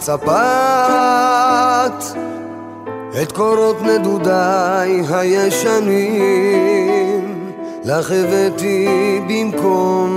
מצפת 0.00 0.32
את 3.22 3.32
קורות 3.32 3.82
נדודיי 3.82 5.02
הישנים. 5.10 6.30
לך 7.84 8.10
הבאתי 8.10 8.88
במקום 9.28 10.10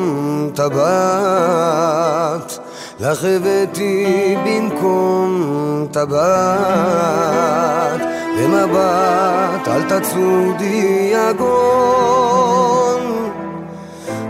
טבעת. 0.56 2.60
לך 3.00 3.24
הבאתי 3.24 4.36
במקום 4.46 5.88
טבעת. 5.92 8.02
במבט 8.38 9.68
אל 9.68 9.84
תצודי 9.84 11.14
יגון 11.14 13.02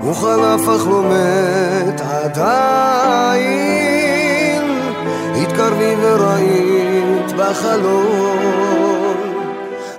וחלף 0.04 0.62
אך 0.62 0.88
לא 0.88 1.04
מת 1.04 2.02
עדיין 2.02 3.93
בחלום 7.54 9.18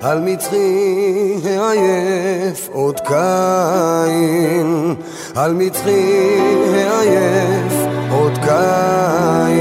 על 0.02 0.20
מצחי 0.20 1.36
העייף 1.44 2.69
עוד 2.72 3.00
קין. 3.00 4.94
על 5.36 5.52
מצחי 5.52 6.32
העייף 6.75 7.72
עוד 8.10 8.38
קין. 8.38 9.55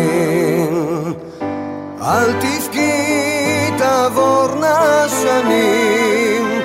אל 2.01 2.33
תבכי 2.33 3.71
תעבורנה 3.77 5.05
שנים 5.21 6.61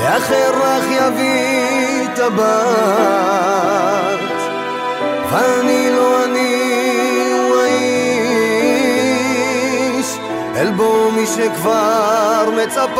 ואחר 0.00 0.50
לך 0.58 0.84
יביא 0.90 2.08
טבעת. 2.14 3.48
ואני 5.32 5.90
לא 5.90 6.24
אני 6.24 6.47
אל 10.58 10.70
בו 10.70 11.10
מי 11.10 11.26
שכבר 11.26 12.50
מצפת. 12.56 12.98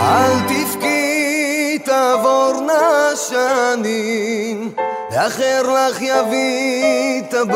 אל 0.00 0.40
תבכי 0.48 1.78
תעבורנה 1.84 3.10
שנים 3.28 4.72
ואחר 5.10 5.62
לך 5.62 6.02
יביא 6.02 7.22
טבעת. 7.30 7.50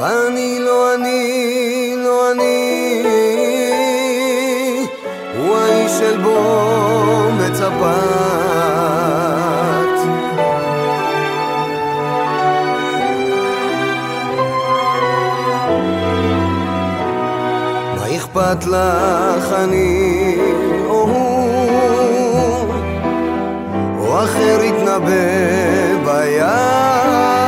ואני 0.00 0.58
לא 0.60 0.94
אני, 0.94 1.94
לא 1.96 2.32
אני 2.32 3.02
הוא 5.38 5.56
האיש 5.56 5.92
של 5.92 6.16
בו 6.22 7.30
מצפת 7.32 8.25
אכפת 18.52 18.66
לך 18.66 19.52
אני 19.52 20.36
או 20.86 21.08
הוא, 21.08 22.74
או 23.98 24.24
אחר 24.24 24.58
יתנבא 24.62 26.04
ביער, 26.04 27.46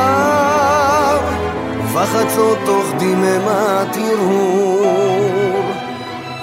ובחצות 1.83 2.57
תוך 2.65 2.85
דממת 2.99 3.97
הרהור, 3.97 5.71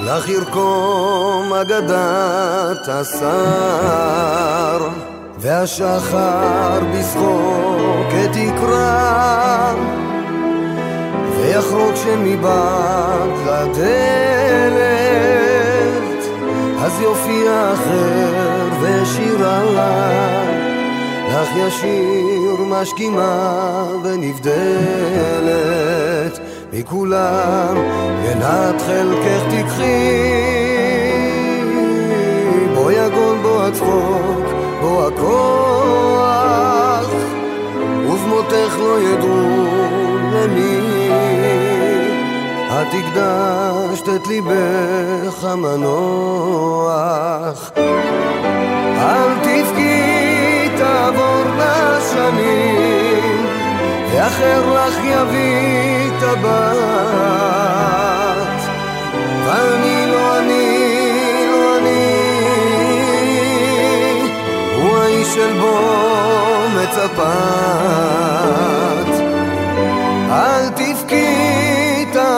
לך 0.01 0.29
ירקום 0.29 1.53
אגדת 1.53 2.89
השר, 2.89 4.89
והשחר 5.39 6.81
בשחוק 6.93 8.13
יקרא. 8.37 9.76
ויחרוק 11.57 11.97
שמבעד 11.97 13.31
לדלת, 13.47 14.77
אז 16.79 17.01
יופיע 17.01 17.73
אחר 17.73 18.69
ושירה 18.81 19.65
לך 19.65 21.49
ישיר 21.57 22.57
משכימה 22.69 23.85
ונבדלת 24.05 24.41
מכולם, 26.73 27.77
ינת 28.25 28.81
חלקך 28.87 29.43
תקחי, 29.51 30.37
בו 32.75 32.91
יגון 32.91 33.43
בו 33.43 33.63
הצחוק, 33.63 34.45
בו 34.81 35.07
הכוח, 35.07 36.27
ובמותך 38.09 38.79
לא 38.79 39.01
ידעו 39.01 39.67
למי 40.33 40.86
את 42.83 42.87
הקדשת 42.95 44.09
את 44.09 44.27
ליבך 44.27 45.45
המנוח. 45.45 46.91
אל 48.99 49.35
תבכי 49.43 50.69
תעבורנה 50.77 51.99
שנים 52.13 53.47
ואחר 54.13 54.75
לך 54.75 54.95
יביא 55.05 56.11
טבעת 56.21 56.47
ואני 59.47 60.07
לא 60.13 60.39
אני, 60.39 60.69
לא 61.53 61.79
אני 61.79 62.13
הוא 64.77 64.99
האיש 64.99 65.35
של 65.35 65.53
בו 65.61 65.79
מצפת 66.75 68.66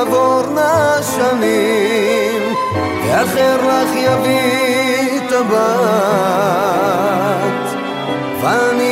תעבורנה 0.05 1.03
שנים 1.03 2.43
ואחר 3.05 3.57
לך 3.57 3.91
יביא 3.97 5.21
טבעת. 5.29 6.69
ואני 8.43 8.88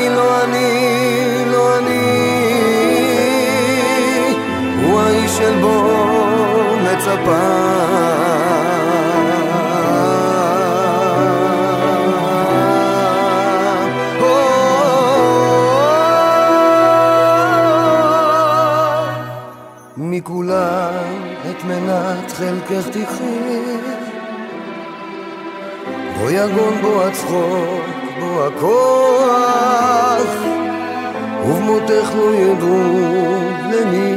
חלקך 22.37 22.89
תקחי 22.89 23.63
בו 26.19 26.31
יגון 26.31 26.83
בו 26.83 27.03
הצחוק, 27.03 27.85
בו 28.21 28.45
הכוח 28.45 30.31
ובמותך 31.47 32.15
לא 32.17 32.35
ידעו 32.35 32.83
למי. 33.73 34.17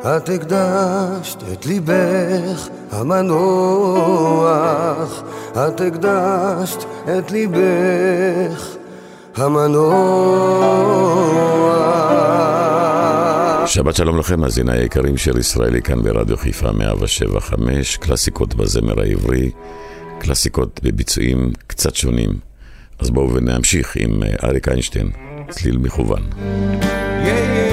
את 0.00 0.28
הקדשת 0.28 1.42
את 1.52 1.66
ליבך 1.66 2.68
המנוח. 2.92 4.42
את 5.52 5.80
הקדשת 5.80 6.84
את 7.18 7.30
ליבך 7.30 8.76
המנוח 9.36 10.88
שבת 13.68 13.96
שלום 13.96 14.18
לכם, 14.18 14.40
מאזיני 14.40 14.72
היקרים 14.72 15.16
של 15.16 15.38
ישראלי 15.38 15.82
כאן 15.82 16.02
ברדיו 16.02 16.36
חיפה 16.36 16.72
175, 16.72 17.96
קלאסיקות 17.96 18.54
בזמר 18.54 19.00
העברי, 19.00 19.50
קלאסיקות 20.18 20.80
בביצועים 20.82 21.52
קצת 21.66 21.94
שונים. 21.94 22.30
אז 22.98 23.10
בואו 23.10 23.34
ונמשיך 23.34 23.96
עם 23.96 24.22
אה, 24.22 24.48
אריק 24.48 24.68
איינשטיין, 24.68 25.10
צליל 25.50 25.76
מכוון. 25.76 26.22
Yeah, 26.30 27.24
yeah. 27.24 27.67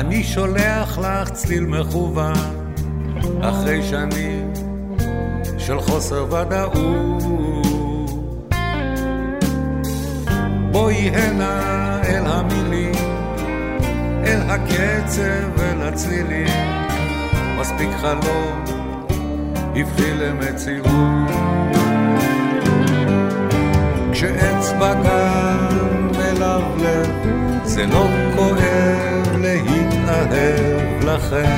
אני 0.00 0.24
שולח 0.24 0.98
לך 0.98 1.30
צליל 1.30 1.66
מכוון, 1.66 2.34
אחרי 3.40 3.82
שנים 3.82 4.52
של 5.58 5.80
חוסר 5.80 6.24
ודאות. 6.24 7.22
בואי 10.70 10.94
הנה 10.94 12.00
אל 12.04 12.22
המילים, 12.26 12.92
אל 14.24 14.40
הקצב, 14.48 15.60
אל 15.60 15.88
הצלילים, 15.88 16.48
מספיק 17.58 17.90
חלום, 18.00 18.64
הביא 19.76 20.14
למציאות. 20.14 21.30
כשאצבע 24.12 24.94
כאן 25.02 26.08
מלבלב, 26.16 27.10
זה 27.64 27.86
לא 27.86 28.06
כואב 28.36 28.99
להתאהב 30.30 31.04
לכם, 31.04 31.56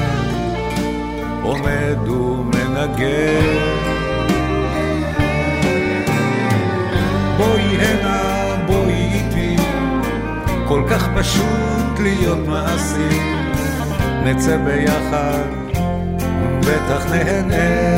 עומד 1.43 2.09
ומנגן. 2.09 3.59
בואי 7.37 7.63
הנה 7.63 8.33
כל 10.69 10.83
כך 10.91 11.09
פשוט 11.17 11.99
להיות 12.01 12.49
מעשי, 12.49 13.21
נצא 14.25 14.57
ביחד, 14.57 15.49
בטח 16.61 17.07
נהנה. 17.11 17.93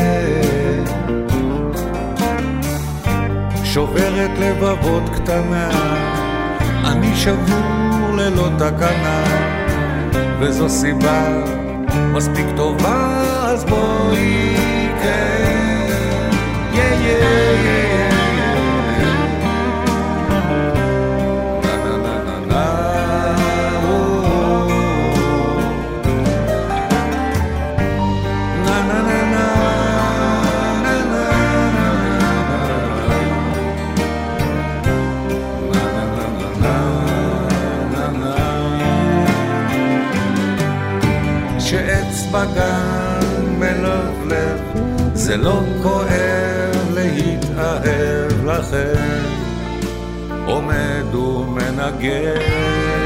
שוברת 3.65 4.31
לבבות 4.39 5.03
קטנה, 5.15 5.71
אני 6.85 7.17
שבור 7.17 8.17
ללא 8.17 8.49
תקנה, 8.59 9.44
וזו 10.47 10.69
סיבה 10.69 11.45
מספיק 12.13 12.47
טובה, 12.57 13.21
אז 13.47 13.65
בואי 13.65 14.57
כן, 15.03 16.31
יא 16.75 16.83
יא 16.83 17.19
יא 17.65 17.84
לא 45.45 45.61
כואב 45.83 46.95
להתאהב 46.95 48.45
לכם, 48.45 49.23
עומד 50.47 51.15
ומנגן. 51.15 53.04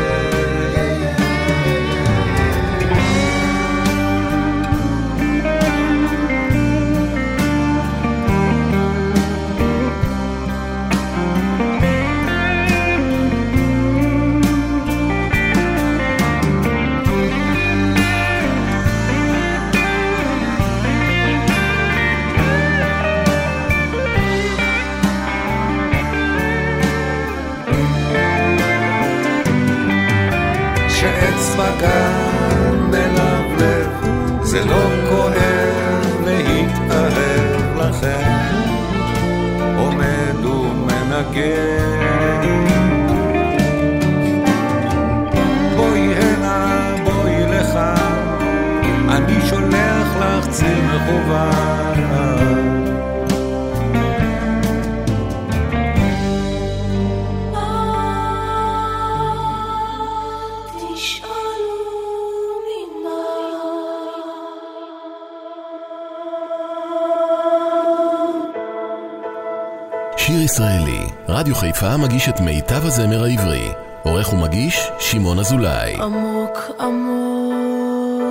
חיפה 71.79 71.97
מגיש 71.97 72.29
את 72.29 72.41
מיטב 72.41 72.87
הזמר 72.87 73.25
העברי. 73.25 73.69
עורך 74.03 74.33
ומגיש, 74.33 74.91
שמעון 74.99 75.39
אזולאי. 75.39 75.95
עמוק 75.95 76.59
עמוק, 76.81 78.23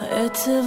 העצב 0.00 0.62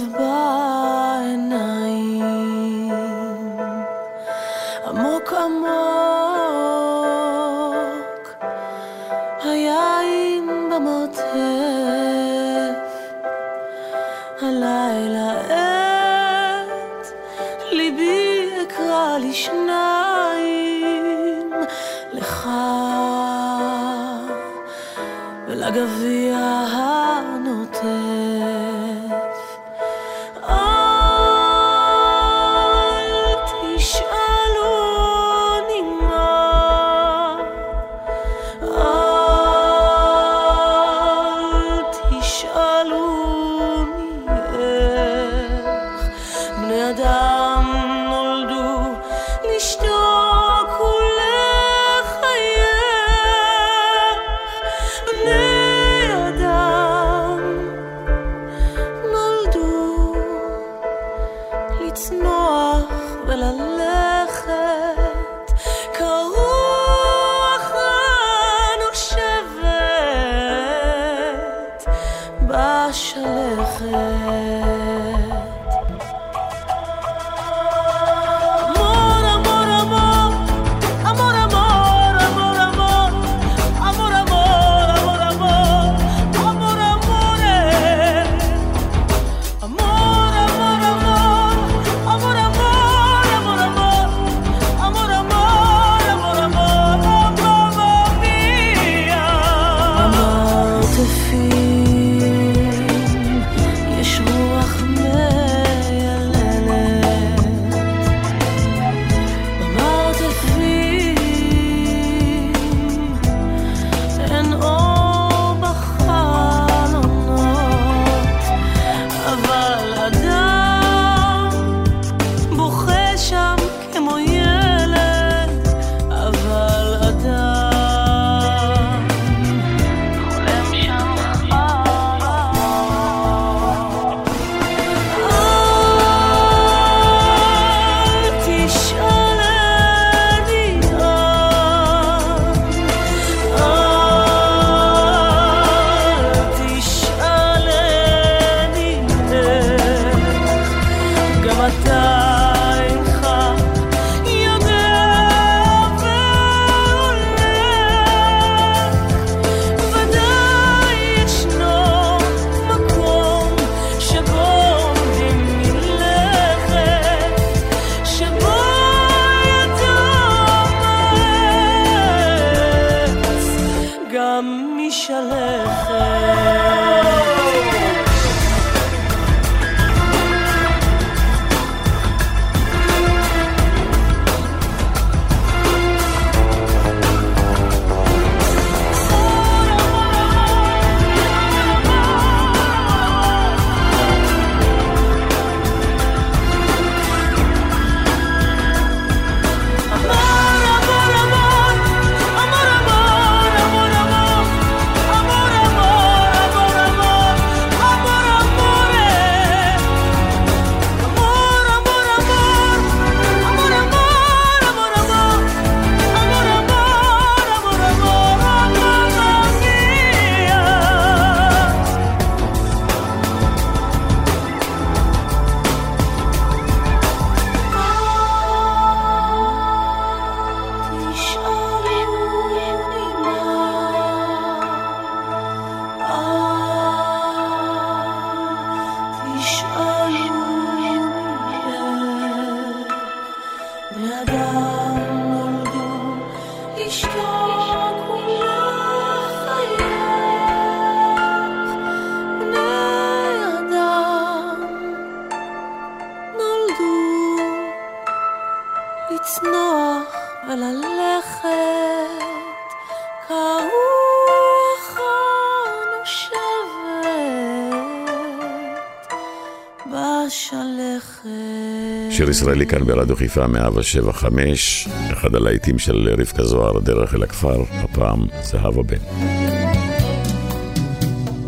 שיר 272.26 272.30
ישראלי 272.30 272.66
כאן 272.66 272.84
ברדיו 272.84 273.16
חיפה 273.16 273.46
175, 273.46 274.88
אחד 275.12 275.34
הלהיטים 275.34 275.78
של 275.78 276.08
רבקה 276.20 276.44
זוהר, 276.44 276.78
דרך 276.80 277.14
אל 277.14 277.22
הכפר, 277.22 277.62
הפעם 277.72 278.26
זהבה 278.42 278.82
בן. 278.82 278.96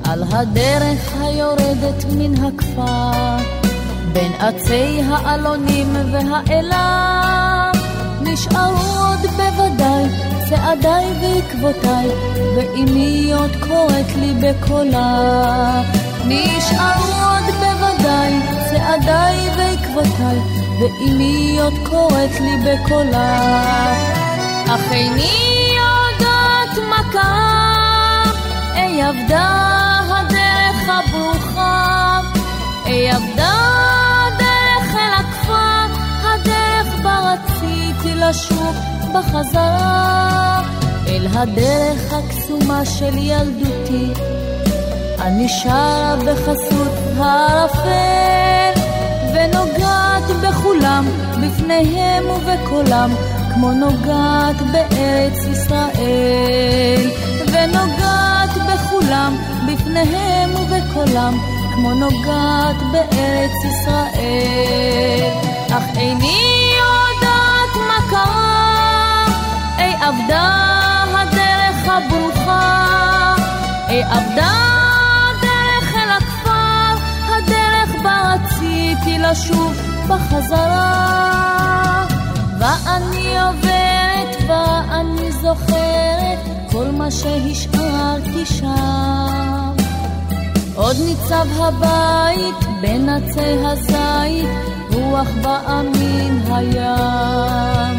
על 0.05 0.23
הדרך 0.23 1.13
היורדת 1.21 2.05
מן 2.19 2.45
הכפר, 2.45 3.37
בין 4.13 4.33
עצי 4.39 5.01
האלונים 5.07 5.97
והאלה, 6.13 7.73
נשארו 8.21 9.07
עוד 9.09 9.21
בוודאי 9.21 10.05
צעדיי 10.49 11.07
ועקבותיי, 11.23 12.09
ואמי 12.57 13.33
עוד 13.33 13.57
קוראת 13.61 14.17
לי 14.21 14.33
בקולה. 14.43 15.83
נשארו 16.25 17.13
עוד 17.31 17.55
בוודאי 17.55 18.33
צעדיי 18.71 19.37
ועקבותיי, 19.57 20.58
ואמי 20.81 21.59
עוד 21.63 21.75
קוראת 21.83 22.41
לי 22.41 22.57
בקולה. 22.57 23.39
אך 24.67 24.93
איני 24.93 25.71
יודעת 25.71 26.79
מה 26.91 27.03
קרה, 27.13 28.25
אי 28.77 29.03
עבדה 29.03 30.01
הדרך 30.11 30.89
הברוכה, 30.89 32.21
אי 32.87 33.11
עבדה 33.11 33.55
הדרך 34.27 34.95
אל 34.95 35.13
הכפר, 35.15 35.87
הדרך 36.23 37.03
בה 37.03 37.35
רציתי 37.35 38.15
לשוב 38.15 38.77
בחזרה, 39.15 40.61
אל 41.07 41.27
הדרך 41.35 42.13
הקסומה 42.13 42.85
של 42.85 43.19
ילדותי. 43.19 44.13
אני 45.21 45.49
שרה 45.49 46.17
בחסות 46.27 46.93
הערפל, 47.17 48.78
ונוגעת 49.49 50.31
בכולם, 50.43 51.07
בפניהם 51.43 52.25
ובקולם, 52.31 53.11
כמו 53.55 53.73
נוגעת 53.73 54.57
בארץ 54.73 55.47
ישראל. 55.53 57.11
ונוגעת 57.47 58.51
בכולם, 58.69 59.37
בפניהם 59.69 60.51
ובקולם, 60.55 61.39
כמו 61.75 61.95
נוגעת 61.95 62.77
בארץ 62.93 63.53
ישראל. 63.65 65.31
אך 65.71 65.83
איני 65.97 66.73
יודעת 66.79 67.77
מה 67.89 68.11
קרה, 68.11 69.25
אי 69.79 69.95
אבדה 69.95 70.69
הדרך 71.15 71.89
הברוכה, 71.89 73.35
אי 73.89 74.03
אבדה 74.05 74.68
רציתי 78.99 79.19
לשוב 79.19 79.75
בחזרה. 80.09 81.39
ואני 82.59 83.41
עוברת 83.41 84.37
ואני 84.49 85.33
זוכרת 85.33 86.39
כל 86.73 86.87
מה 86.91 87.11
שהשארתי 87.11 88.47
שם. 88.47 89.73
עוד 90.75 90.97
ניצב 91.05 91.47
הבית 91.59 92.81
בין 92.81 93.09
עצי 93.09 93.67
הזית, 93.67 94.49
רוח 94.93 95.29
באה 95.43 95.83
הים. 96.51 97.97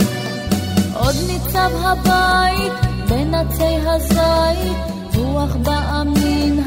עוד 0.94 1.16
ניצב 1.28 1.72
הבית 1.84 2.74
בין 3.10 3.34
עצי 3.36 3.78
הזית, 3.86 4.78
רוח 5.16 5.56
באה 5.56 6.04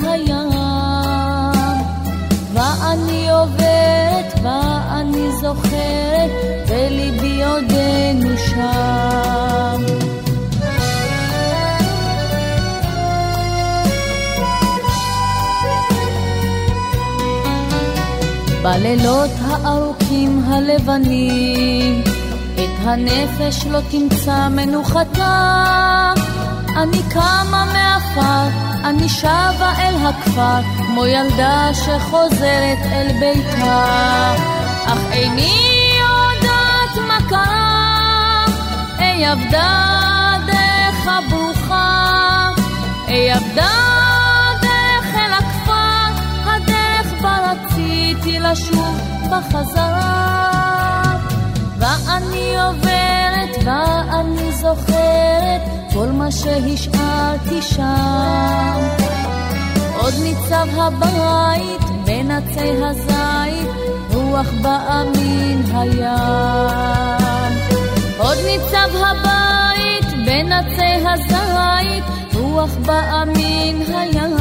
הים. 0.03 0.92
ואני 2.63 3.31
עוברת 3.31 4.35
ואני 4.43 5.33
זוכרת, 5.41 6.31
וליבי 6.69 7.45
עודנו 7.45 8.39
שם. 8.39 9.83
בלילות 18.63 19.31
הארוכים 19.41 20.45
הלבנים, 20.47 22.03
את 22.55 22.85
הנפש 22.85 23.67
לא 23.67 23.79
תמצא 23.91 24.49
מנוחתה. 24.49 26.13
אני 26.77 27.03
קמה 27.11 27.65
מעפר, 27.73 28.49
אני 28.85 29.09
שבה 29.09 29.73
אל 29.79 29.95
הכפר, 30.07 30.82
כמו 30.95 31.07
ילדה 31.07 31.71
שחוזרת 31.75 32.79
אל 32.93 33.13
ביתה. 33.21 34.35
אך 34.87 34.99
איני 35.13 35.91
יודעת 36.01 37.07
מה 37.09 37.19
קרה, 37.29 38.45
אי 39.01 39.33
אבדה 39.33 40.37
דרך 40.47 41.07
הברוכה, 41.07 42.51
אי 43.09 43.35
אבדה 43.35 43.71
דרך 44.63 45.15
אל 45.15 45.33
הכפר, 45.33 46.23
הדרך 46.45 47.23
בה 47.23 47.53
רציתי 47.53 48.39
לשוב 48.41 49.01
בחזרה. 49.31 51.13
ואני 51.79 52.55
עוברת 52.63 53.57
ואני 53.65 54.53
זוכרת 54.53 55.63
כל 55.95 56.07
מה 56.07 56.31
שהשארתי 56.31 57.63
שם. 57.63 59.22
עוד 60.03 60.15
ניצב 60.23 60.67
הבית 60.77 62.05
בין 62.05 62.31
עצי 62.31 62.85
הזית, 62.85 63.69
רוח 64.15 64.47
באה 64.63 65.05
מן 65.05 65.77
הים. 65.77 67.53
עוד 68.19 68.37
ניצב 68.47 68.97
הבית 68.97 70.25
בין 70.25 70.53
עצי 70.53 71.07
הזית, 71.09 72.05
רוח 72.35 72.71
באה 72.87 73.25
מן 73.25 73.95
הים. 73.95 74.37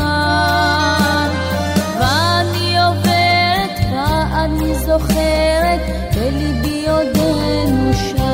ואני 2.00 2.84
עוברת 2.84 3.80
ואני 3.92 4.76
זוכרת, 4.76 5.80
בליבי 6.16 6.86
עודנו 6.90 7.94
שם. 7.94 8.31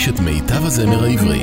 חיפה 0.00 0.10
מגיש 0.12 0.20
את 0.20 0.20
מיטב 0.20 0.64
הזמר 0.66 1.04
העברי. 1.04 1.39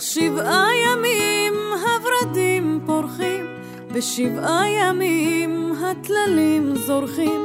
אך 0.00 0.04
שבעה 0.04 0.68
ימים 0.86 1.52
הורדים 1.82 2.80
פורחים, 2.86 3.46
בשבעה 3.92 4.70
ימים 4.70 5.72
הטללים 5.72 6.76
זורחים, 6.76 7.40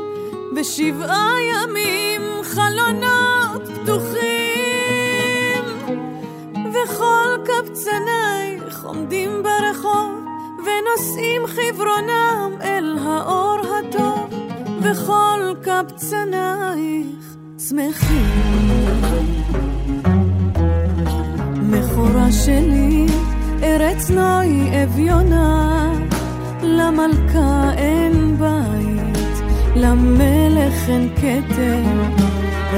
בשבעה 0.55 1.31
ימים 1.41 2.21
חלונות 2.43 3.61
פתוחים. 3.83 5.63
וכל 6.73 7.37
קבצנייך 7.45 8.83
עומדים 8.83 9.43
ברחוב, 9.43 10.25
ונושאים 10.59 11.41
חברונם 11.47 12.51
אל 12.61 12.97
האור 13.01 13.59
הטוב, 13.59 14.33
וכל 14.81 15.53
קבצנייך 15.61 17.35
שמחים. 17.69 18.55
מכורה 21.95 22.31
שלי, 22.31 23.05
ארץ 23.63 24.10
נוי 24.10 24.84
אביונה, 24.84 25.93
למלכה 26.62 27.71
אין 27.77 28.38
בית, 28.38 29.43
למלך 29.75 30.89
אין 30.89 31.10
כתר, 31.15 31.81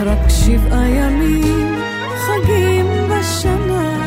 רק 0.05 0.29
שבעה 0.29 0.89
ימים 0.89 1.75
חגים 2.17 2.85
בשנה, 3.09 3.97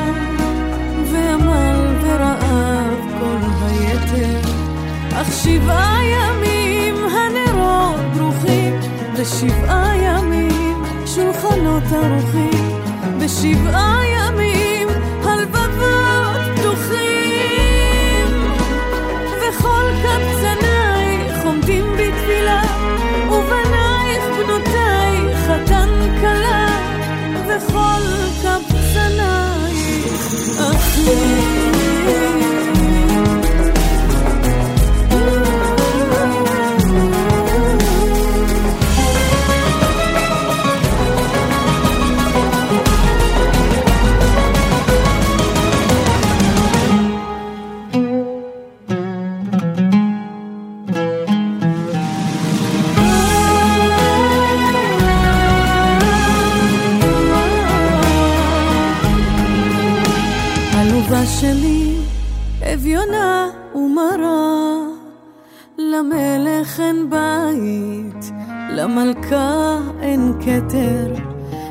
ועמל 1.12 1.86
ורעב 2.02 3.20
כל 3.20 3.38
היתר. 3.66 4.48
אך 5.12 5.32
שבעה 5.32 5.98
ימים 6.04 6.94
הנרות 6.94 8.00
ברוכים, 8.16 8.74
ושבעה 9.16 9.96
ימים 9.96 10.82
שולחנות 11.06 11.82
ערוכים, 11.92 12.80
בשבעה 13.18 14.00
ימים 14.04 14.19
אין 66.80 67.10
בית, 67.10 68.32
למלכה 68.70 69.78
אין 70.02 70.32
כתר, 70.40 71.14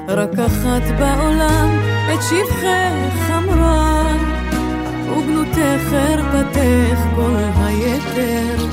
רק 0.08 0.40
אחת 0.40 1.00
בעולם 1.00 1.80
את 2.14 2.20
שבחך 2.22 3.32
אמרה, 3.38 4.16
וגנותך 5.06 5.90
חרפתך 5.90 7.00
כל 7.16 7.36
היתר, 7.56 8.66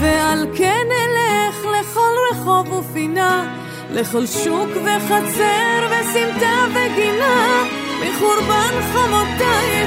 ועל 0.00 0.46
כן 0.56 0.86
אלך 0.90 1.56
לכל 1.64 2.14
רחוב 2.32 2.72
ופינה, 2.72 3.54
לכל 3.92 4.26
שוק 4.26 4.70
וחצר 4.84 5.86
וסמטה 5.90 6.66
וגינה, 6.70 7.62
מחורבן 8.00 8.74
חמותייך 8.92 9.79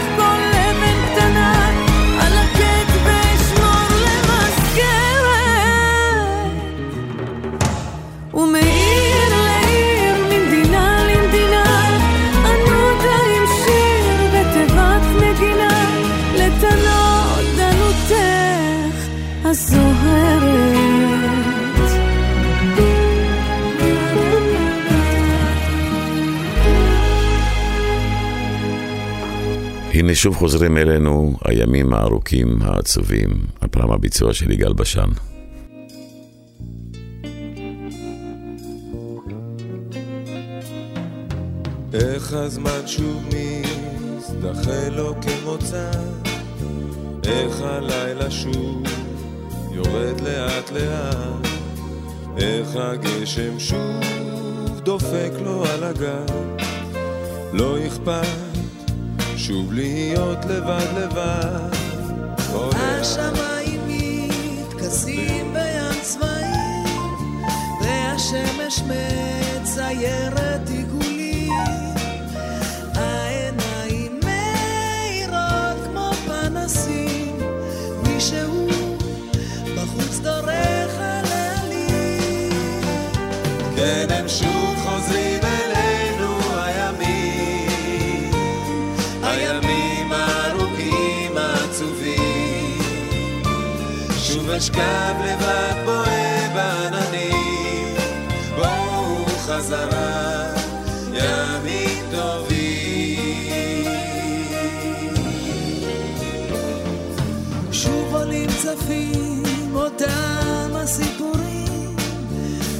הנה 30.03 30.15
שוב 30.15 30.35
חוזרים 30.35 30.77
אלינו 30.77 31.37
הימים 31.45 31.93
הארוכים 31.93 32.61
העצובים, 32.61 33.29
הפעם 33.61 33.91
הביצוע 33.91 34.33
של 34.33 34.51
יגאל 34.51 34.73
בשן. 34.73 35.09
איך 41.93 42.33
הזמן 42.33 42.87
שוב 42.87 43.23
מזדחה 43.27 44.89
לו 44.89 45.15
כמוצא, 45.21 45.91
איך 47.23 47.61
הלילה 47.61 48.31
שוב 48.31 48.83
יורד 49.71 50.21
לאט 50.21 50.71
לאט, 50.71 51.47
איך 52.37 52.67
הגשם 52.75 53.59
שוב 53.59 54.81
דופק 54.83 55.31
לו 55.43 55.65
על 55.65 55.83
הגב, 55.83 56.57
לא 57.53 57.87
אכפת 57.87 58.42
שוב 59.47 59.73
להיות 59.73 60.45
לבד 60.45 60.87
לבד. 60.97 61.69
השמיים 62.73 63.81
מתכסים 63.87 65.53
בים 65.53 66.01
צבעים, 66.01 67.11
והשמש 67.81 68.83
מציירת 69.61 70.69
עיגולים. 70.69 71.12
אשכב 94.63 95.15
לבד 95.25 95.73
בוהה 95.85 96.49
בעננים, 96.55 97.95
בואו 98.55 99.25
חזרה, 99.25 100.53
ימים 101.13 102.05
טובים. 102.11 103.87
שוב 107.71 108.15
עולים 108.15 108.49
צפים 108.61 109.75
אותם 109.75 110.71
הסיפורים 110.73 111.95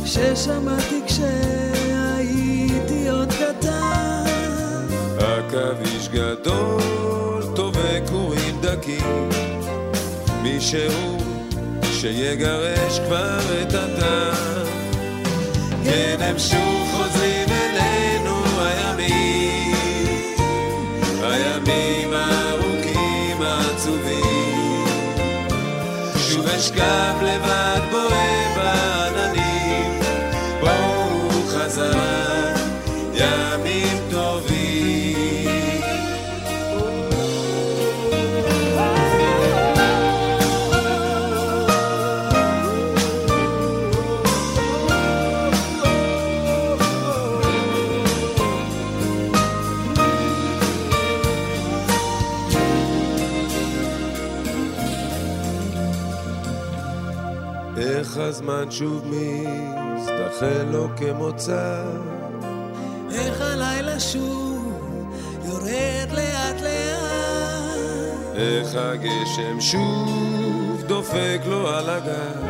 ששמעתי 0.06 1.02
כשהייתי 1.08 3.10
עוד 3.10 3.34
קטן. 3.34 4.24
עכביש 5.20 6.10
גדול, 6.10 7.44
טובי 7.56 8.00
קורים 8.12 8.62
דקים, 8.62 9.30
מישהו 10.44 11.33
שיגרש 12.04 13.00
כבר 13.00 13.40
את 13.62 13.74
הטעם. 13.74 14.68
כן, 15.84 16.18
הם 16.20 16.40
שוב 16.40 16.88
חוזרים 16.92 17.50
אלינו 17.50 18.44
הימים, 18.60 20.36
הימים 21.22 22.14
הארוכים 22.14 23.42
העצובים. 23.42 24.86
שוב 26.18 26.48
אשכב 26.48 27.14
לבד 27.22 27.82
בוהה 27.92 28.43
הזמן 58.64 58.72
שוב 58.72 59.04
מזדחל 59.06 60.64
לו 60.72 60.88
כמוצא 60.98 61.84
איך 63.12 63.42
הלילה 63.42 64.00
שוב 64.00 64.74
יורד 65.46 66.12
לאט 66.12 66.62
לאט. 66.62 67.84
איך 68.36 68.76
הגשם 68.76 69.62
שוב 69.62 70.84
דופק 70.88 71.42
לו 71.46 71.70
על 71.70 71.90
הגב. 71.90 72.44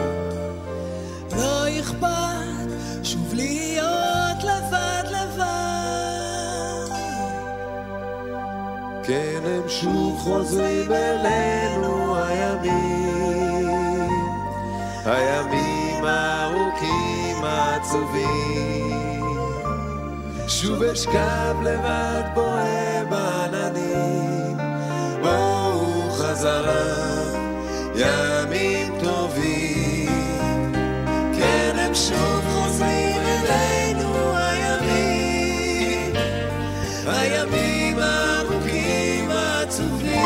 לא 1.37 1.79
אכפת 1.79 3.03
שוב 3.03 3.33
להיות 3.33 4.43
לבד 4.43 5.03
לבד. 5.11 5.43
כן 9.03 9.41
הם 9.45 9.69
שוב 9.69 10.19
חוזרים 10.19 10.91
אלינו 10.91 12.17
הימים. 12.17 13.03
הימים 15.05 15.72
העצובים 17.83 19.23
שוב 20.47 20.83
אשכב 20.83 21.55
לבד 21.63 22.23
בוהה 22.33 23.03
בעננים. 23.09 24.57
בואו 25.21 26.11
חזרה 26.11 26.85
ימים 27.95 28.93
טובים. 29.03 30.43
כן 31.37 31.75
הם 31.77 31.95
שוב 31.95 32.41
חוזרים 32.53 33.21
אלינו 33.21 34.37
הימים. 34.37 36.13
הימים 37.07 37.99
הארוכים 37.99 39.29
העצובים. 39.31 40.23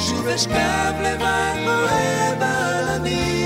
שוב 0.00 0.28
אשכב 0.28 0.92
לבד 1.02 1.54
בוהה 1.64 2.34
בעננים 2.38 3.45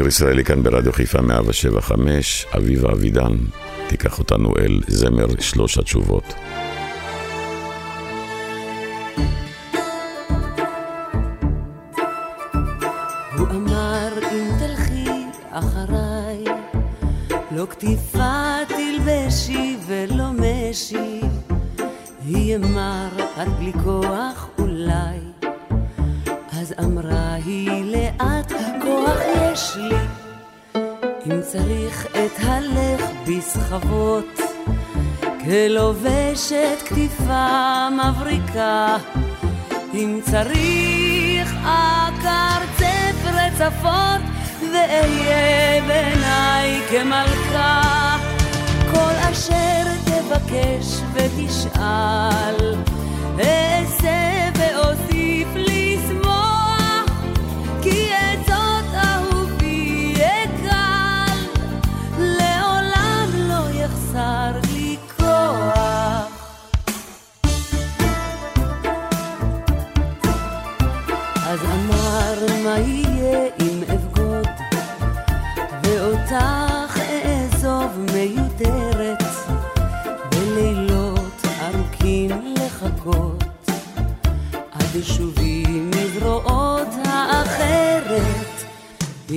שיר 0.00 0.08
ישראלי 0.08 0.44
כאן 0.44 0.62
ברדיו 0.62 0.92
חיפה 0.92 1.20
175, 1.20 2.46
אביבה 2.56 2.92
אבידן, 2.92 3.36
תיקח 3.88 4.18
אותנו 4.18 4.54
אל 4.58 4.80
זמר 4.88 5.26
שלוש 5.40 5.78
התשובות. 5.78 6.34
אקרצף 41.64 43.24
רצפות 43.24 44.22
ואהיה 44.72 45.82
בעיניי 45.86 46.80
כמלכה. 46.90 48.16
כל 48.90 49.30
אשר 49.32 49.82
תבקש 50.04 51.00
ותשאל 51.14 52.74
אעשה 53.38 54.39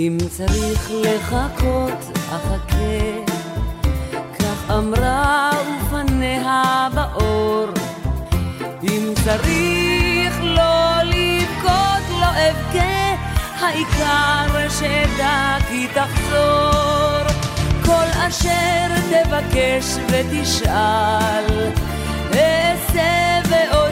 אם 0.08 0.18
צריך 0.30 0.92
לחכות 1.02 2.18
אחכה 2.30 3.34
כך 4.40 4.72
אמרה 4.72 5.52
ופניה 5.88 6.90
באור 6.94 7.68
אם 8.84 9.14
צריך 9.26 10.40
לא 10.42 11.04
לבכות, 11.04 12.04
לא 12.10 12.26
אבכה, 12.26 13.16
העיקר 13.60 14.70
שאדע 14.80 15.58
כי 15.70 15.88
תחזור. 15.88 17.24
כל 17.86 18.20
אשר 18.28 18.88
תבקש 19.10 19.86
ותשאל, 20.08 21.72
אעשה 22.34 23.40
ואוסיף 23.50 23.83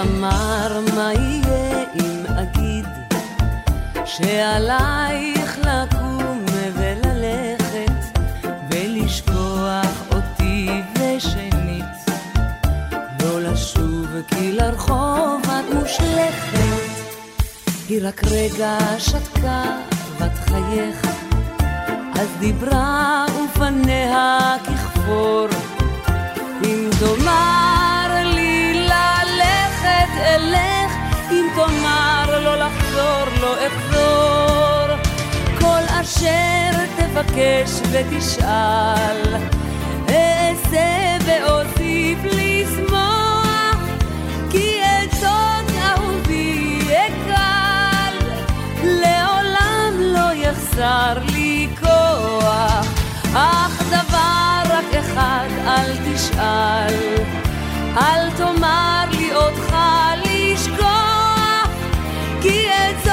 אמר 0.00 0.80
מה 0.96 1.12
יהיה 1.14 1.84
אם 1.94 2.24
אגיד 2.26 2.86
שעלייך 4.04 5.58
לקום 5.58 6.44
וללכת 6.74 8.18
ולשכוח 8.70 10.02
אותי 10.14 10.82
ושנית? 10.94 11.84
לא 13.22 13.42
לשוב 13.42 14.06
כי 14.28 14.52
לרחוב 14.52 15.42
את 15.44 15.74
מושלכת. 15.74 16.58
היא 17.88 18.00
רק 18.02 18.24
רגע 18.24 18.78
שתקה 18.98 19.62
ותחייך 20.18 21.06
אז 22.14 22.28
דיברה 22.38 23.26
ופניה 23.44 24.56
ככפור. 24.64 25.46
אם 26.64 26.90
תאמר 27.00 27.87
אשר 36.18 36.84
תבקש 36.96 37.70
ותשאל, 37.90 39.36
אעשה 40.08 41.16
ואוסיף 41.26 42.18
לשמוח, 42.24 43.78
כי 44.50 44.80
את 44.82 45.12
זאת 45.12 45.76
אהובי 45.82 46.80
אקל, 46.90 48.26
לעולם 48.82 49.94
לא 50.00 50.34
יחסר 50.34 51.18
לי 51.32 51.68
כוח. 51.80 52.86
אך 53.34 53.82
דבר 53.88 54.74
רק 54.74 54.94
אחד 54.94 55.48
אל 55.66 55.96
תשאל, 56.04 57.24
אל 57.96 58.30
תאמר 58.36 59.04
לי 59.10 59.34
אותך 59.34 59.76
לשכוח, 60.24 61.68
כי 62.42 62.68
את 62.68 63.04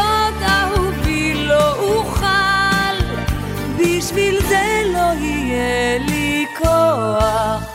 בשביל 4.05 4.39
זה 4.47 4.81
לא 4.93 5.13
יהיה 5.19 5.97
לי 5.97 6.45
כוח. 6.57 7.74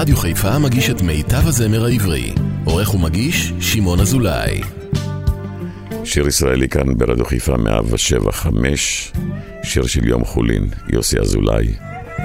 רדיו 0.00 0.16
חיפה 0.16 0.58
מגיש 0.58 0.90
את 0.90 1.02
מיטב 1.02 1.48
הזמר 1.48 1.84
העברי. 1.84 2.34
עורך 2.64 2.94
ומגיש, 2.94 3.52
שמעון 3.60 4.00
אזולאי. 4.00 4.60
שיר 6.04 6.28
ישראלי 6.28 6.68
כאן 6.68 6.98
ברדיו 6.98 7.24
חיפה 7.24 7.56
175, 7.56 9.12
שיר 9.62 9.86
של 9.86 10.08
יום 10.08 10.24
חולין, 10.24 10.68
יוסי 10.88 11.18
אזולאי, 11.18 11.74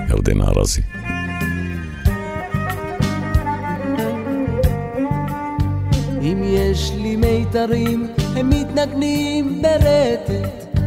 ירדנה 0.09 0.43
ארזי. 0.43 0.82
אם 6.21 6.43
יש 6.43 6.91
לי 7.01 7.15
מיתרים, 7.15 8.07
הם 8.36 8.49
מתנגנים 8.49 9.61
ברטט. 9.61 10.78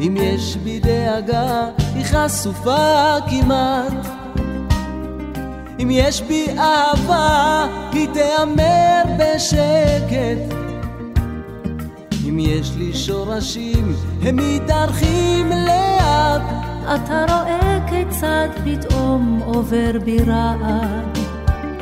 אם 0.00 0.16
יש 0.20 0.56
בי 0.56 0.80
דאגה, 0.80 1.68
היא 1.94 2.04
חשופה 2.04 3.16
כמעט. 3.30 4.19
אם 5.82 5.88
יש 5.90 6.22
בי 6.22 6.46
אהבה, 6.58 7.66
היא 7.92 8.08
תיאמר 8.12 9.02
בשקט. 9.18 10.54
אם 12.28 12.38
יש 12.38 12.72
לי 12.78 12.94
שורשים, 12.94 13.94
הם 14.22 14.36
מתארחים 14.36 15.48
לאט. 15.48 16.42
אתה 16.94 17.24
רואה 17.28 17.78
כיצד 17.88 18.48
פתאום 18.64 19.40
עובר 19.44 19.90
בי 20.04 20.18
רעד, 20.18 21.18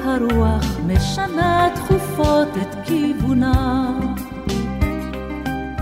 הרוח 0.04 0.64
משנה 0.86 1.68
תכופות 1.74 2.48
את 2.62 2.76
כיוונה. 2.84 3.90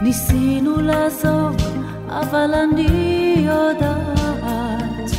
ניסינו 0.02 0.80
לעזוב, 0.80 1.56
אבל 2.08 2.54
אני 2.54 3.34
יודעת, 3.38 5.10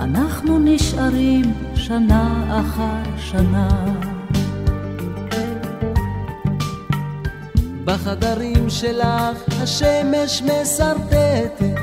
אנחנו 0.00 0.58
נשארים 0.58 1.52
שנה 1.86 2.44
אחר 2.60 3.16
שנה. 3.16 3.68
בחדרים 7.84 8.70
שלך 8.70 9.38
השמש 9.62 10.42
מסרטטת. 10.42 11.80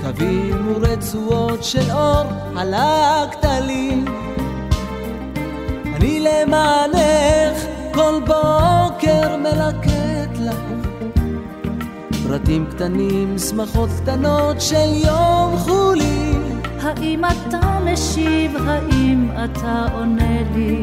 קווים 0.00 0.68
ורצועות 0.68 1.64
של 1.64 1.90
אור 1.90 2.26
על 2.56 2.74
הכתלים 2.74 4.04
אני 5.96 6.20
למענך 6.20 7.62
כל 7.94 8.20
בוקר 8.20 9.36
מלקט 9.36 10.38
לך. 10.40 10.56
פרטים 12.26 12.66
קטנים, 12.66 13.38
שמחות 13.38 13.90
קטנות 14.02 14.60
של 14.60 14.92
יום 14.92 15.56
חולין 15.56 16.60
האם 16.82 17.24
אתה 17.24 17.75
משיב, 17.92 18.56
האם 18.66 19.28
אתה 19.44 19.86
עונה 19.92 20.42
לי? 20.54 20.82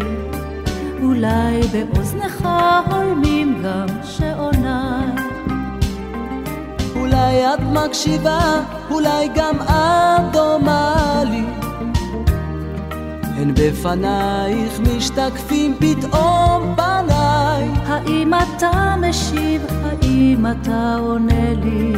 אולי 1.03 1.61
באוזנך 1.71 2.47
הולמים 2.91 3.61
גם 3.63 3.85
שעוניי. 4.03 5.07
אולי 6.95 7.45
את 7.53 7.59
מקשיבה, 7.73 8.39
אולי 8.91 9.29
גם 9.35 9.55
את 9.61 10.31
דומה 10.33 11.23
לי. 11.25 11.45
הן 13.23 13.53
בפנייך 13.53 14.79
משתקפים 14.79 15.75
פתאום 15.79 16.75
פניי. 16.75 17.69
האם 17.85 18.33
אתה 18.33 18.95
משיב, 19.01 19.61
האם 19.83 20.45
אתה 20.51 20.97
עונה 20.99 21.53
לי? 21.63 21.93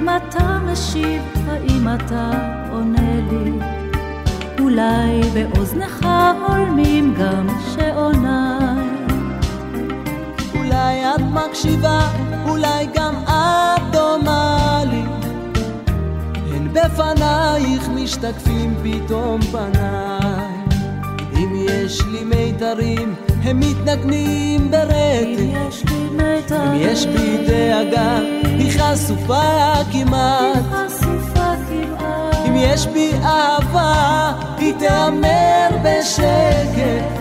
האם 0.00 0.08
אתה 0.08 0.58
משיב, 0.72 1.22
האם 1.48 1.88
אתה 1.94 2.30
עונה 2.72 3.20
לי? 3.30 3.52
אולי 4.60 5.20
באוזנך 5.34 6.06
הולמים 6.48 7.14
גם 7.14 7.46
שעוניי. 7.74 8.88
אולי 10.54 11.14
את 11.14 11.20
מקשיבה, 11.20 12.00
אולי 12.48 12.86
גם 12.94 13.14
את 13.26 13.82
דומה 13.92 14.82
לי. 14.90 15.02
הן 16.52 16.68
בפנייך 16.72 17.88
משתקפים 17.88 18.74
פתאום 18.82 19.40
פניי. 19.40 20.54
אם 21.32 21.54
יש 21.54 22.00
לי 22.00 22.24
מיתרים, 22.24 23.14
הם 23.42 23.60
מתנגנים 23.60 24.70
אם 24.70 24.70
ברטט. 24.70 26.52
אם 26.52 26.74
יש 26.74 27.06
בי 27.06 27.38
דאגה, 27.46 28.18
היא. 28.44 28.70
חשופה 28.70 29.72
כמעט. 29.92 31.02
אם 32.48 32.54
יש 32.56 32.86
בי 32.86 33.10
אהבה, 33.22 34.32
היא 34.58 34.74
תיאמר 34.78 35.68
בשקט. 35.84 37.20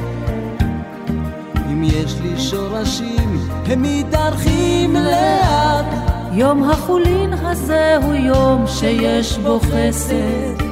אם 1.71 1.83
יש 1.83 2.15
לי 2.21 2.39
שורשים, 2.39 3.47
הם 3.65 3.81
מתארחים 3.81 4.95
לאט. 4.95 5.85
יום 6.31 6.69
החולין 6.69 7.33
הזה 7.33 7.97
הוא 8.03 8.13
יום 8.13 8.65
שיש 8.67 9.37
בו 9.37 9.59
חסד. 9.59 10.63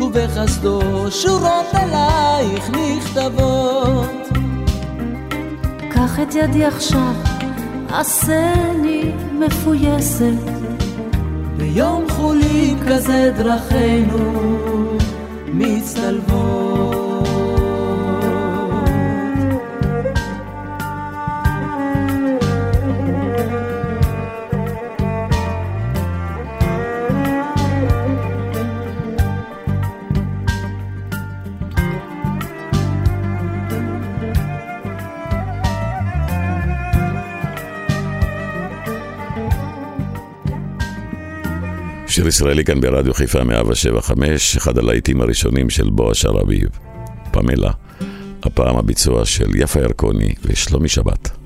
ובחסדו 0.00 0.80
שורות 1.10 1.66
אלייך 1.74 2.70
נכתבות. 2.70 4.27
קח 5.98 6.20
את 6.20 6.34
ידי 6.34 6.64
עכשיו, 6.64 7.14
עשני 7.88 9.12
מפויסת. 9.32 10.50
ביום 11.56 12.04
חולין 12.10 12.78
כזה 12.88 13.32
דרכינו 13.36 14.32
מצטלבות. 15.46 17.07
שיר 42.18 42.28
ישראלי 42.28 42.64
כאן 42.64 42.80
ברדיו 42.80 43.14
חיפה 43.14 43.44
175, 43.44 44.56
אחד 44.56 44.78
הלהיטים 44.78 45.20
הראשונים 45.20 45.70
של 45.70 45.90
בועז 45.90 46.16
שרביב, 46.16 46.68
פמלה. 47.30 47.70
הפעם 48.42 48.76
הביצוע 48.76 49.24
של 49.24 49.56
יפה 49.56 49.80
ירקוני 49.80 50.34
ושלומי 50.44 50.88
שבת. 50.88 51.37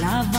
Love. 0.00 0.33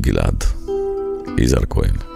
גלעד, 0.00 0.44
יזהר 1.38 1.62
כהן. 1.70 2.09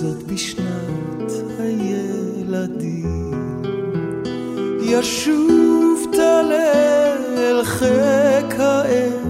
זאת 0.00 0.22
בשנת 0.22 1.32
הילדים. 1.58 3.32
ישוב 4.80 6.06
תלה 6.12 7.14
אל 7.38 7.64
חיק 7.64 8.60
האם 8.60 9.27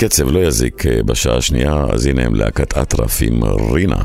קצב 0.00 0.30
לא 0.30 0.38
יזיק 0.38 0.86
אה, 0.86 1.02
בשעה 1.02 1.36
השנייה, 1.36 1.84
אז 1.92 2.06
הנה 2.06 2.22
הם 2.22 2.34
להקת 2.34 2.78
אטרף 2.78 3.22
עם 3.22 3.44
רינה. 3.72 4.02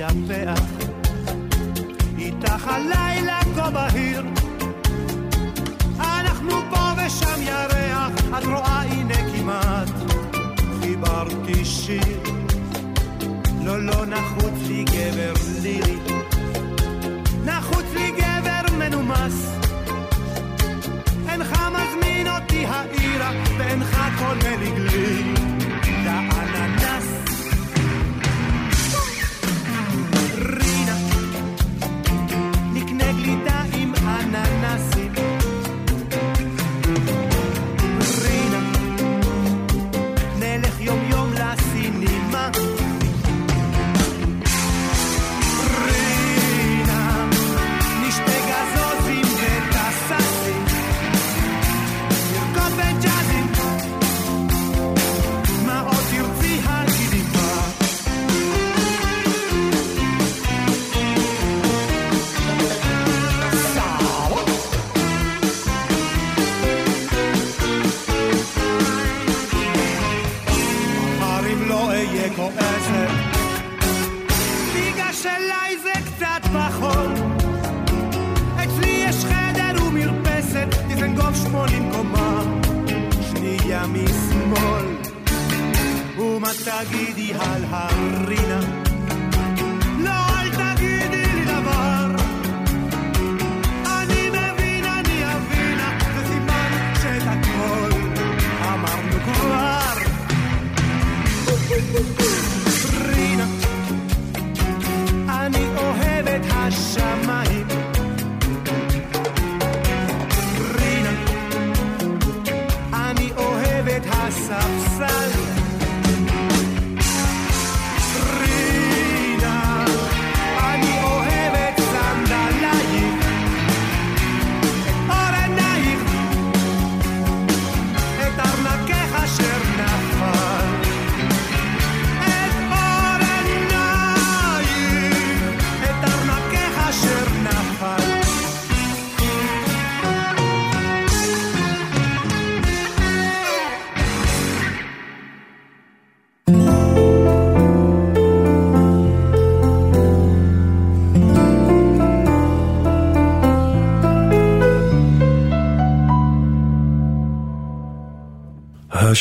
ya 0.00 0.08
fea. 0.08 0.69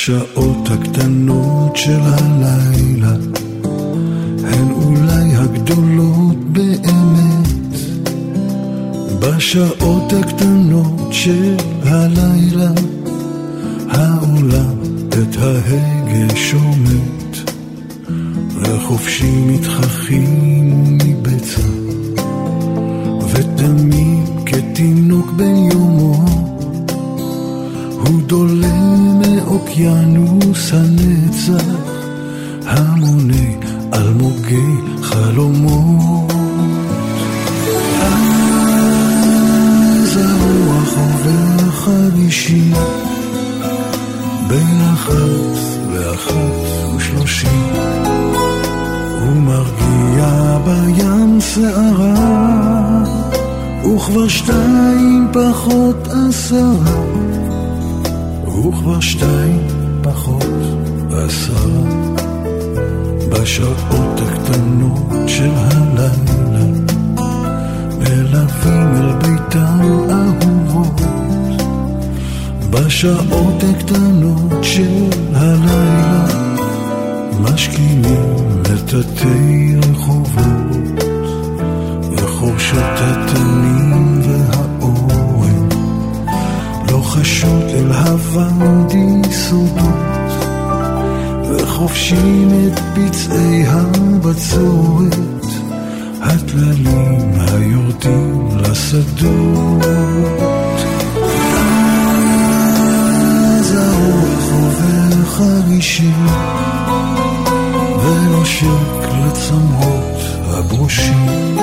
השעות 0.10 0.70
הקטנות 0.72 1.76
של 1.76 2.00
הלילה 2.02 3.14
הן 4.44 4.72
אולי 4.72 5.36
הגדולות 5.36 6.38
באמת. 6.52 7.50
בשעות 9.20 10.14
הקטנות 10.14 11.08
של 11.12 11.56
הלילה 11.84 12.72
העולם 13.90 14.76
את 15.10 15.38
ההגה 15.38 16.36
שומט 16.36 17.52
וחופשי 18.62 19.32
מתחכים 19.46 20.98
מבצע 21.04 21.62
ותמיד 23.34 24.30
כתינוק 24.46 25.32
בן 25.32 25.56
יומו 25.56 26.39
הוא 28.00 28.22
דולה 28.26 28.96
מאוקיינוס 29.20 30.74
הנצח 30.74 31.64
המונה 32.66 33.44
אלמוגי 33.94 34.76
חלומות. 35.02 36.34
אז 40.02 40.18
הרוח 40.18 40.98
עובר 40.98 41.72
חמישי 41.72 42.72
בין 44.48 44.82
אחת 44.94 45.80
לאחת 45.94 46.96
ושלושים. 46.96 47.74
הוא 49.22 49.36
מרגיע 49.36 50.58
בים 50.66 51.42
שערה 51.42 52.50
וכבר 53.86 54.28
שתיים 54.28 55.28
פחות 55.34 56.08
עשרה 56.08 57.29
וכבר 58.68 59.00
שתיים 59.00 59.68
פחות 60.02 60.46
עשרה. 61.12 62.10
בשעות 63.30 64.20
הקטנות 64.20 65.28
של 65.28 65.50
הלילה 65.56 66.66
נלווים 68.00 68.96
אל 68.96 69.14
ביתם 69.16 69.80
אהובות. 70.10 71.02
בשעות 72.70 73.64
הקטנות 73.64 74.64
של 74.64 75.10
הלילה 75.34 76.26
משכימים 77.40 78.62
לטאטא 78.70 79.28
רחובות 79.92 80.39
וחופשים 92.10 92.50
את 92.68 92.80
פצעי 92.80 93.64
הבצורת. 93.68 95.16
הטללים 96.22 97.32
היורדים 97.38 98.48
לשדות. 98.58 99.86
אז 103.60 103.76
הרוח 103.76 104.52
עובר 104.52 105.26
חרישי 105.26 106.12
ונושק 108.04 109.10
לצמרות 109.26 110.22
הברושים. 110.48 111.58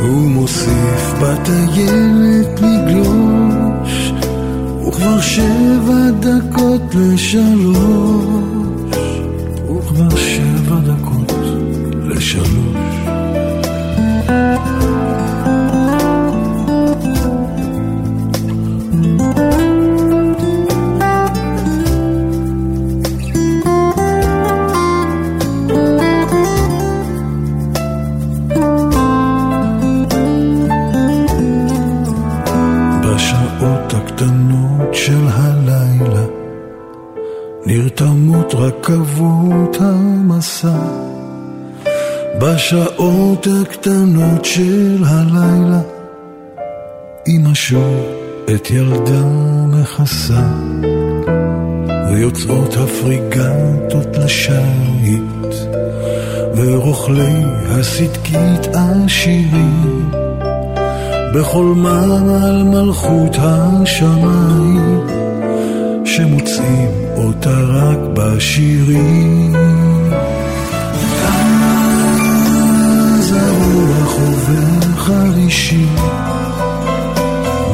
הוא 0.00 0.30
מוסיף 0.30 1.14
בטיילת 1.20 2.60
לגלוש 2.60 4.12
וכבר 4.88 5.20
שבע 5.20 6.10
דקות 6.20 6.94
לשלוש 6.94 8.44
לשלוש 12.34 12.83
בשעות 42.44 43.46
הקטנות 43.62 44.44
של 44.44 45.04
הלילה 45.06 45.80
אמא 47.28 47.54
שוב 47.54 48.00
את 48.54 48.70
ילדה 48.70 49.24
מכסה 49.66 50.42
ויוצאות 52.10 52.76
הפריגטות 52.76 54.16
לשיט 54.16 55.54
ורוכלי 56.56 57.42
הסדקית 57.68 58.66
עשירים 58.74 60.10
בחולמם 61.34 62.28
על 62.44 62.62
מלכות 62.62 63.36
השמיים 63.38 65.00
שמוצאים 66.04 66.90
אותה 67.16 67.60
רק 67.60 67.98
בשירים 68.14 69.83
חרישי 75.44 75.86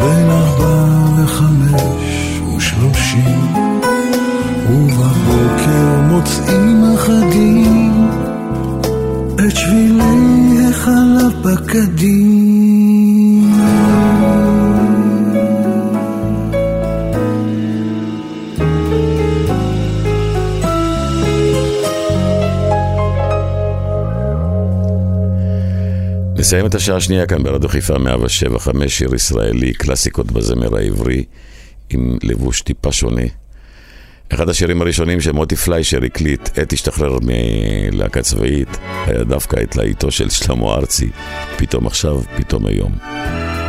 בין 0.01 0.31
ארבע 0.31 1.23
וחמש 1.23 1.83
ושלושים 2.57 3.41
ובבוקר 4.71 6.01
מוצאים 6.09 6.85
אחדים 6.95 8.09
את 9.35 9.57
שבילי 9.57 10.66
החלב 10.71 11.33
בקדים. 11.43 12.20
נסיים 26.51 26.66
את 26.66 26.74
השעה 26.74 26.96
השנייה 26.96 27.26
כאן 27.26 27.42
ברדיו 27.42 27.68
חיפה 27.68 27.98
175, 27.98 28.98
שיר 28.98 29.14
ישראלי, 29.14 29.72
קלאסיקות 29.72 30.32
בזמר 30.32 30.76
העברי, 30.76 31.24
עם 31.90 32.18
לבוש 32.22 32.61
טיפה 32.61 32.92
שונה. 32.92 33.22
אחד 34.34 34.48
השירים 34.48 34.82
הראשונים 34.82 35.20
שמוטי 35.20 35.57
פליישר 35.57 36.05
הקליט, 36.05 36.59
עת 36.59 36.72
השתחרר 36.72 37.18
מלהקה 37.22 38.22
צבאית, 38.22 38.68
היה 39.07 39.24
דווקא 39.24 39.57
את 39.62 39.76
להיטו 39.76 40.11
של 40.11 40.30
שלמה 40.30 40.74
ארצי, 40.74 41.11
פתאום 41.57 41.86
עכשיו, 41.86 42.20
פתאום 42.36 42.66
היום. 42.66 42.98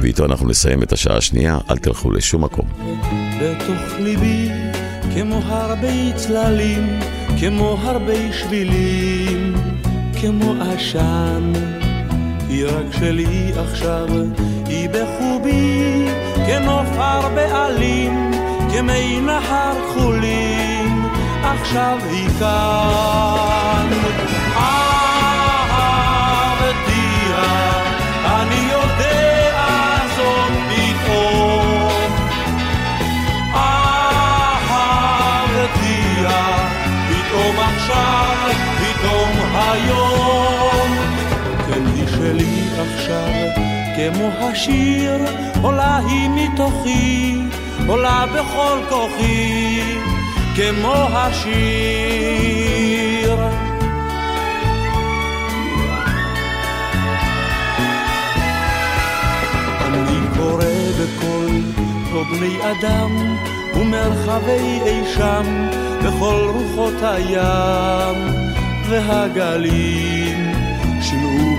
ואיתו 0.02 0.26
אנחנו 0.26 0.50
נסיים 0.50 0.84
את 0.84 0.94
השעה 0.94 1.18
השנייה, 1.18 1.58
אל 1.70 1.78
תלכו 1.78 2.12
לשום 2.12 2.44
מקום. 2.44 2.70
בתוך 3.42 4.00
ליבי, 4.00 4.50
כמו 5.14 5.42
הרבה 5.46 6.14
צללים, 6.16 7.00
כמו 7.40 7.78
הרבה 7.82 8.34
שבילים, 8.34 9.54
כמו 10.22 10.56
עשן. 10.62 11.81
היא 12.52 12.66
רק 12.66 12.86
שלי 13.00 13.52
עכשיו, 13.58 14.08
היא 14.66 14.90
בחובי, 14.90 16.06
כנוף 16.48 16.88
הרבה 16.98 17.66
עלים, 17.66 18.32
כמי 18.72 19.22
נחר 19.22 19.74
כחולים, 19.88 21.04
עכשיו 21.44 21.98
היא 22.10 22.30
כאן. 22.40 23.88
כמו 44.10 44.30
השיר, 44.40 45.18
עולה 45.62 45.98
היא 45.98 46.30
מתוכי, 46.30 47.38
עולה 47.88 48.26
בכל 48.36 48.80
כוחי, 48.90 49.82
כמו 50.56 50.94
השיר. 50.94 51.52
אני 59.86 60.20
קורא 60.38 60.66
בקול, 61.00 61.62
כמו 62.10 62.24
בני 62.24 62.58
אדם, 62.72 63.36
ומרחבי 63.76 64.80
אי 64.86 65.02
שם, 65.16 65.70
בכל 66.04 66.52
רוחות 66.54 66.94
הים 67.02 68.18
והגלים. 68.90 70.31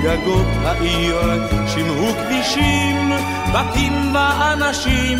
גגות 0.03 0.47
העיר, 0.65 1.17
שימעו 1.67 2.13
כבישים, 2.15 3.13
בתים 3.55 4.15
ואנשים, 4.15 5.19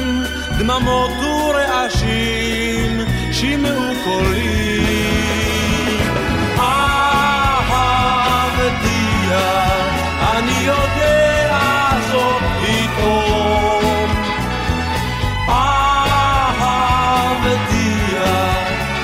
דממות 0.59 1.11
ורעשים, 1.11 3.01
שימעו 3.33 3.93
קולים. 4.05 5.99
אהבתיה, 6.59 7.81
אני 10.37 10.59
יודע 10.65 11.59
זאת 12.13 12.43
פתאום. 12.63 13.83
אהבתיה, 17.23 18.55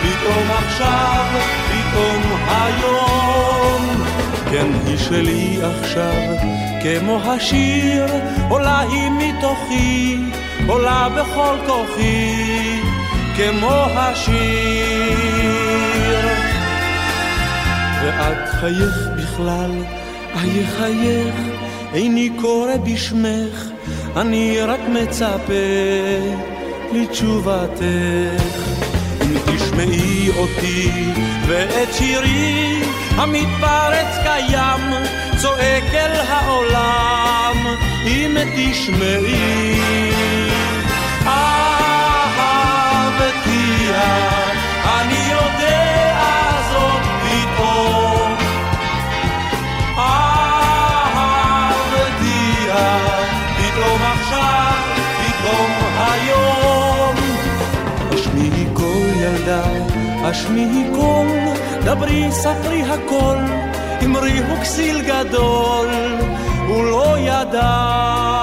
פתאום 0.03 0.51
עכשיו, 0.51 1.25
שלי 5.09 5.59
עכשיו, 5.63 6.37
כמו 6.83 7.21
השיר, 7.25 8.07
עולה 8.49 8.81
היא 8.81 9.11
מתוכי, 9.11 10.19
עולה 10.67 11.09
בכל 11.09 11.57
כוחי, 11.67 12.81
כמו 13.37 13.87
השיר. 13.97 14.39
ואת 18.03 18.49
חייך 18.49 19.09
בכלל, 19.17 19.71
אייך 20.35 20.83
איני 21.95 22.31
קורא 22.41 22.77
בשמך, 22.85 23.69
אני 24.17 24.61
רק 24.61 24.81
מצפה 24.89 25.53
לתשובתך. 26.93 28.68
תשמעי 29.57 30.31
אותי 30.37 30.91
ואת 31.47 31.95
שירי 31.95 32.83
המתפרץ 33.17 34.17
קיים, 34.23 34.81
צועק 35.37 35.95
אל 35.95 36.21
העולם, 36.29 37.57
אם 38.07 38.37
תשמעי. 38.57 39.81
אהבתיה, 41.27 42.29
אני 44.85 45.31
יודע 45.31 46.21
זאת 46.71 47.03
פתאום. 47.23 48.08
השמיעי 60.29 60.85
קול, 60.95 61.27
דברי, 61.85 62.33
ספרי 62.33 62.83
הכל, 62.83 63.37
אמרי 64.05 64.39
הוא 64.39 64.59
כסיל 64.63 65.01
גדול, 65.01 65.89
הוא 66.69 66.85
לא 66.85 67.15
ידע. 67.19 68.38